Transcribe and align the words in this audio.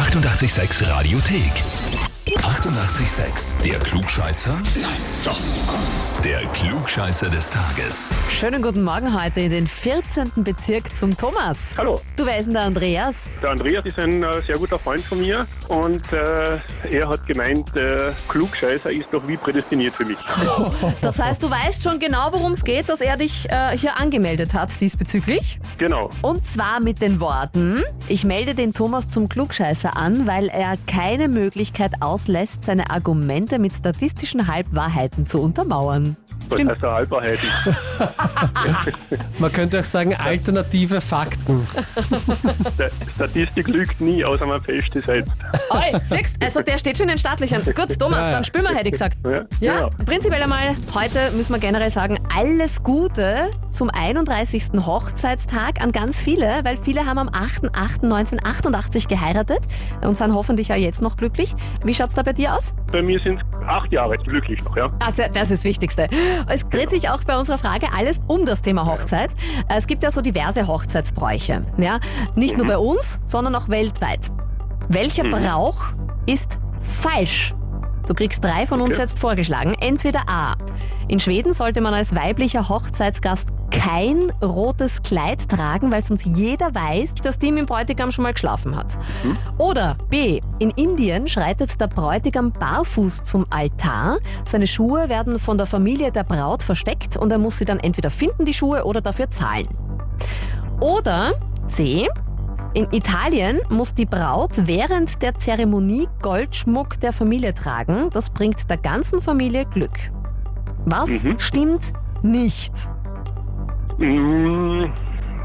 886 0.00 0.80
Radiothek. 0.88 2.09
88,6. 2.42 3.62
Der 3.64 3.78
Klugscheißer? 3.80 4.52
Nein, 4.80 4.90
doch. 5.24 5.38
Der 6.24 6.40
Klugscheißer 6.52 7.28
des 7.30 7.50
Tages. 7.50 8.10
Schönen 8.30 8.62
guten 8.62 8.82
Morgen 8.82 9.18
heute 9.22 9.40
in 9.40 9.50
den 9.50 9.66
14. 9.66 10.32
Bezirk 10.36 10.94
zum 10.94 11.16
Thomas. 11.16 11.74
Hallo, 11.78 12.00
Du 12.16 12.24
wer 12.26 12.38
ist 12.38 12.46
denn 12.46 12.54
der 12.54 12.64
Andreas? 12.64 13.30
der 13.42 13.50
Andreas 13.50 13.84
ist 13.86 13.98
ein 13.98 14.22
äh, 14.22 14.42
sehr 14.44 14.56
guter 14.58 14.78
Freund 14.78 15.02
von 15.04 15.20
mir 15.20 15.46
und 15.68 16.12
äh, 16.12 16.58
er 16.90 17.08
hat 17.08 17.26
gemeint, 17.26 17.74
äh, 17.76 18.12
Klugscheißer 18.28 18.90
ist 18.90 19.12
doch 19.12 19.26
wie 19.28 19.36
prädestiniert 19.36 19.94
für 19.94 20.04
mich. 20.04 20.18
Das 21.02 21.18
heißt, 21.18 21.42
du 21.42 21.50
weißt 21.50 21.82
schon 21.82 21.98
genau, 21.98 22.28
worum 22.32 22.52
es 22.52 22.64
geht, 22.64 22.88
dass 22.88 23.00
er 23.00 23.16
dich 23.16 23.48
äh, 23.50 23.76
hier 23.76 23.98
angemeldet 23.98 24.54
hat 24.54 24.78
diesbezüglich. 24.80 25.58
Genau. 25.78 26.10
Und 26.22 26.46
zwar 26.46 26.80
mit 26.80 27.00
den 27.02 27.20
Worten, 27.20 27.82
ich 28.08 28.24
melde 28.24 28.54
den 28.54 28.72
Thomas 28.74 29.08
zum 29.08 29.28
Klugscheißer 29.28 29.96
an, 29.96 30.26
weil 30.26 30.48
er 30.48 30.76
keine 30.86 31.28
Möglichkeit 31.28 31.92
auslässt, 32.30 32.64
seine 32.64 32.90
Argumente 32.90 33.58
mit 33.58 33.74
statistischen 33.74 34.46
Halbwahrheiten 34.46 35.26
zu 35.26 35.40
untermauern. 35.40 36.16
Was 36.50 36.56
Stimmt. 36.56 36.70
heißt 36.70 36.82
der 36.82 36.90
Halbwahrheiten? 36.92 37.48
Man 39.38 39.52
könnte 39.52 39.80
auch 39.80 39.84
sagen, 39.84 40.14
alternative 40.16 41.00
Fakten. 41.00 41.66
Statistik 43.14 43.68
lügt 43.68 44.00
nie, 44.00 44.24
außer 44.24 44.46
man 44.46 44.60
fest 44.62 44.94
ist 44.96 45.06
selbst. 45.06 45.30
Oi, 45.70 45.98
siehst, 46.02 46.36
also 46.42 46.60
der 46.62 46.78
steht 46.78 46.98
schon 46.98 47.04
in 47.04 47.10
den 47.10 47.18
Startlöchern. 47.18 47.62
Gut, 47.64 47.98
Thomas, 47.98 48.20
Ja, 48.20 48.26
ja. 48.26 48.30
dann 48.32 48.44
spielen 48.44 48.64
wir, 48.64 48.70
hätte 48.74 48.86
ich 48.88 48.92
gesagt. 48.92 49.18
Ja, 49.24 49.42
Ja, 49.60 49.74
genau. 49.88 49.90
prinzipiell 50.04 50.42
einmal, 50.42 50.74
heute 50.94 51.30
müssen 51.36 51.52
wir 51.54 51.58
generell 51.60 51.90
sagen, 51.90 52.18
alles 52.36 52.82
Gute 52.82 53.50
zum 53.70 53.88
31. 53.90 54.70
Hochzeitstag 54.84 55.80
an 55.80 55.92
ganz 55.92 56.20
viele, 56.20 56.64
weil 56.64 56.76
viele 56.76 57.06
haben 57.06 57.18
am 57.18 57.28
8.8.1988 57.28 59.08
geheiratet 59.08 59.60
und 60.02 60.16
sind 60.16 60.34
hoffentlich 60.34 60.68
ja 60.68 60.76
jetzt 60.76 61.00
noch 61.02 61.16
glücklich. 61.16 61.54
Wie 61.84 61.94
schaut's 61.94 62.14
da 62.14 62.22
bei 62.22 62.32
dir 62.32 62.54
aus? 62.54 62.74
Bei 62.92 63.02
mir 63.02 63.20
sind 63.20 63.38
es 63.40 63.66
acht 63.68 63.92
Jahre 63.92 64.18
glücklich 64.18 64.62
noch, 64.64 64.76
ja. 64.76 64.90
Also, 65.04 65.22
das 65.32 65.50
ist 65.50 65.60
das 65.60 65.64
Wichtigste. 65.64 66.08
Es 66.48 66.68
dreht 66.68 66.90
sich 66.90 67.08
auch 67.08 67.22
bei 67.24 67.38
unserer 67.38 67.58
Frage 67.58 67.86
alles 67.96 68.20
um 68.26 68.44
das 68.44 68.62
Thema 68.62 68.86
Hochzeit. 68.86 69.30
Es 69.68 69.86
gibt 69.86 70.02
ja 70.02 70.10
so 70.10 70.20
diverse 70.22 70.66
Hochzeitsbräuche. 70.66 71.64
Ja? 71.78 72.00
Nicht 72.34 72.56
nur 72.56 72.66
bei 72.66 72.78
uns, 72.78 73.20
sondern 73.26 73.54
auch 73.54 73.68
weltweit. 73.68 74.28
Welcher 74.88 75.24
Brauch 75.24 75.80
ist 76.26 76.58
falsch? 76.80 77.54
Du 78.08 78.14
kriegst 78.14 78.42
drei 78.42 78.66
von 78.66 78.80
uns 78.80 78.94
Okay. 78.94 79.02
jetzt 79.02 79.20
vorgeschlagen. 79.20 79.76
Entweder 79.80 80.22
A. 80.28 80.56
In 81.06 81.20
Schweden 81.20 81.52
sollte 81.52 81.80
man 81.80 81.94
als 81.94 82.12
weiblicher 82.16 82.68
Hochzeitsgast 82.68 83.50
kein 83.80 84.30
rotes 84.42 85.02
Kleid 85.02 85.48
tragen, 85.48 85.90
weil 85.90 86.02
sonst 86.02 86.26
jeder 86.26 86.74
weiß, 86.74 87.14
dass 87.14 87.38
die 87.38 87.50
mit 87.50 87.60
dem 87.60 87.66
Bräutigam 87.66 88.10
schon 88.10 88.24
mal 88.24 88.32
geschlafen 88.34 88.76
hat. 88.76 88.98
Oder 89.56 89.96
B. 90.10 90.40
In 90.58 90.70
Indien 90.70 91.28
schreitet 91.28 91.80
der 91.80 91.86
Bräutigam 91.86 92.52
barfuß 92.52 93.22
zum 93.22 93.46
Altar. 93.48 94.18
Seine 94.44 94.66
Schuhe 94.66 95.08
werden 95.08 95.38
von 95.38 95.56
der 95.56 95.66
Familie 95.66 96.12
der 96.12 96.24
Braut 96.24 96.62
versteckt 96.62 97.16
und 97.16 97.32
er 97.32 97.38
muss 97.38 97.56
sie 97.56 97.64
dann 97.64 97.78
entweder 97.80 98.10
finden, 98.10 98.44
die 98.44 98.52
Schuhe, 98.52 98.84
oder 98.84 99.00
dafür 99.00 99.30
zahlen. 99.30 99.66
Oder 100.80 101.32
C. 101.68 102.08
In 102.74 102.86
Italien 102.92 103.60
muss 103.70 103.94
die 103.94 104.06
Braut 104.06 104.52
während 104.66 105.22
der 105.22 105.38
Zeremonie 105.38 106.06
Goldschmuck 106.22 107.00
der 107.00 107.12
Familie 107.12 107.54
tragen. 107.54 108.10
Das 108.12 108.30
bringt 108.30 108.68
der 108.68 108.76
ganzen 108.76 109.20
Familie 109.20 109.64
Glück. 109.64 109.98
Was 110.84 111.08
Mhm. 111.08 111.38
stimmt 111.38 111.92
nicht? 112.22 112.72
Mm, 114.00 114.84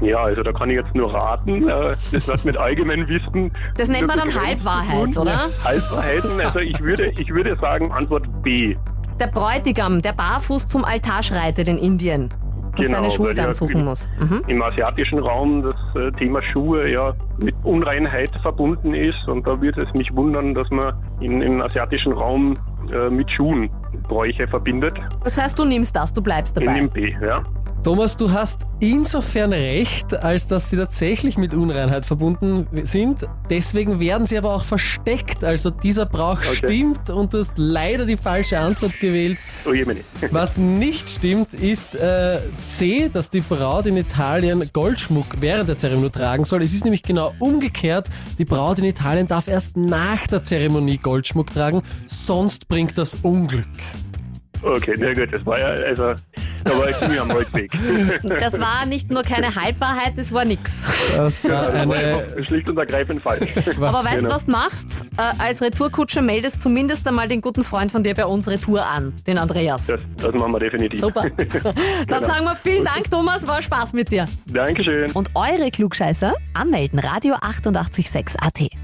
ja, 0.00 0.18
also 0.18 0.42
da 0.42 0.52
kann 0.52 0.70
ich 0.70 0.76
jetzt 0.76 0.94
nur 0.94 1.12
raten. 1.12 1.68
Äh, 1.68 1.94
das 2.12 2.26
wird 2.28 2.44
mit 2.44 2.56
allgemeinem 2.56 3.06
Wissen. 3.08 3.52
Das 3.76 3.88
nennt 3.88 4.06
man 4.06 4.18
dann 4.18 4.34
Halbwahrheit, 4.34 5.16
oder? 5.18 5.48
Halbwahrheiten. 5.64 6.40
Also 6.44 6.58
ich 6.60 6.80
würde, 6.82 7.06
ich 7.18 7.28
würde 7.32 7.56
sagen 7.60 7.90
Antwort 7.92 8.26
B. 8.42 8.76
Der 9.20 9.28
Bräutigam, 9.28 10.02
der 10.02 10.12
barfuß 10.12 10.66
zum 10.66 10.84
Altar 10.84 11.22
schreitet 11.22 11.68
in 11.68 11.78
Indien 11.78 12.34
und 12.64 12.76
Genau, 12.76 12.96
seine 12.96 13.10
Schuhe 13.12 13.34
dann 13.34 13.52
suchen 13.52 13.78
im- 13.80 13.84
muss. 13.84 14.08
Mhm. 14.18 14.42
im 14.48 14.60
asiatischen 14.62 15.20
Raum 15.20 15.62
das 15.62 15.76
äh, 16.02 16.10
Thema 16.18 16.42
Schuhe 16.52 16.90
ja 16.90 17.14
mit 17.38 17.54
Unreinheit 17.62 18.30
verbunden 18.42 18.92
ist. 18.94 19.28
Und 19.28 19.46
da 19.46 19.60
würde 19.60 19.82
es 19.82 19.94
mich 19.94 20.12
wundern, 20.14 20.54
dass 20.54 20.68
man 20.70 20.92
in, 21.20 21.40
im 21.40 21.62
asiatischen 21.62 22.12
Raum 22.12 22.56
äh, 22.92 23.08
mit 23.10 23.30
Schuhen 23.30 23.70
Bräuche 24.08 24.48
verbindet. 24.48 24.96
Das 25.22 25.40
heißt, 25.40 25.56
du 25.56 25.64
nimmst 25.64 25.94
das, 25.94 26.12
du 26.12 26.20
bleibst 26.20 26.56
dabei. 26.56 26.74
dem 26.74 26.90
B, 26.90 27.14
ja. 27.24 27.44
Thomas, 27.84 28.16
du 28.16 28.32
hast 28.32 28.62
insofern 28.80 29.52
recht, 29.52 30.14
als 30.14 30.46
dass 30.46 30.70
sie 30.70 30.76
tatsächlich 30.78 31.36
mit 31.36 31.52
Unreinheit 31.52 32.06
verbunden 32.06 32.66
sind. 32.84 33.26
Deswegen 33.50 34.00
werden 34.00 34.26
sie 34.26 34.38
aber 34.38 34.54
auch 34.54 34.64
versteckt. 34.64 35.44
Also 35.44 35.68
dieser 35.68 36.06
Brauch 36.06 36.38
Okay. 36.38 36.54
stimmt 36.54 37.10
und 37.10 37.34
du 37.34 37.38
hast 37.40 37.52
leider 37.58 38.06
die 38.06 38.16
falsche 38.16 38.58
Antwort 38.58 38.98
gewählt. 39.00 39.36
Oh 39.66 39.74
je. 39.74 39.84
Was 40.30 40.56
nicht 40.56 41.10
stimmt, 41.10 41.52
ist 41.52 41.94
äh, 41.94 42.40
C, 42.64 43.10
dass 43.12 43.28
die 43.28 43.42
Braut 43.42 43.84
in 43.84 43.98
Italien 43.98 44.66
Goldschmuck 44.72 45.26
während 45.40 45.68
der 45.68 45.76
Zeremonie 45.76 46.08
tragen 46.08 46.46
soll. 46.46 46.62
Es 46.62 46.72
ist 46.72 46.84
nämlich 46.84 47.02
genau 47.02 47.34
umgekehrt. 47.38 48.08
Die 48.38 48.46
Braut 48.46 48.78
in 48.78 48.84
Italien 48.84 49.26
darf 49.26 49.46
erst 49.46 49.76
nach 49.76 50.26
der 50.26 50.42
Zeremonie 50.42 50.96
Goldschmuck 50.96 51.52
tragen, 51.52 51.82
sonst 52.06 52.66
bringt 52.66 52.96
das 52.96 53.14
Unglück. 53.16 53.66
Okay, 54.62 54.94
na 54.98 55.12
gut, 55.12 55.30
das 55.30 55.44
war 55.44 55.58
ja, 55.58 55.66
also, 55.66 56.14
da 56.64 56.78
war 56.78 56.88
ich 56.88 56.96
ziemlich 56.98 57.20
am 57.20 57.32
Holzweg. 57.32 57.70
Das 58.38 58.58
war 58.60 58.86
nicht 58.86 59.10
nur 59.10 59.22
keine 59.22 59.54
Halbwahrheit, 59.54 60.16
das 60.16 60.32
war 60.32 60.44
nix. 60.44 60.84
Das 61.16 61.44
war 61.48 61.70
Das 61.72 61.88
war 61.88 61.96
eine. 61.96 62.16
einfach 62.16 62.46
schlicht 62.46 62.68
und 62.68 62.78
ergreifend 62.78 63.22
falsch. 63.22 63.50
Aber 63.76 64.04
weißt 64.04 64.16
du, 64.16 64.22
genau. 64.22 64.34
was 64.34 64.46
du 64.46 64.52
machst? 64.52 65.04
Äh, 65.16 65.42
als 65.42 65.62
Retourkutscher 65.62 66.22
meldest 66.22 66.62
zumindest 66.62 67.06
einmal 67.06 67.28
den 67.28 67.40
guten 67.40 67.64
Freund 67.64 67.92
von 67.92 68.02
dir 68.02 68.14
bei 68.14 68.26
uns 68.26 68.48
Retour 68.48 68.84
an, 68.84 69.12
den 69.26 69.38
Andreas. 69.38 69.86
Das, 69.86 70.02
das 70.16 70.34
machen 70.34 70.52
wir 70.52 70.58
definitiv. 70.58 71.00
Super. 71.00 71.24
Dann 72.08 72.24
sagen 72.24 72.44
wir 72.44 72.56
vielen 72.56 72.84
Dank, 72.84 73.10
Thomas, 73.10 73.46
war 73.46 73.60
Spaß 73.62 73.92
mit 73.92 74.10
dir. 74.10 74.26
Dankeschön. 74.46 75.10
Und 75.12 75.30
eure 75.34 75.70
Klugscheißer 75.70 76.34
anmelden, 76.54 76.98
Radio 76.98 77.34
886 77.40 78.36
AT. 78.40 78.83